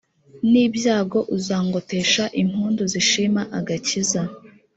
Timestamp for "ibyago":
0.65-1.19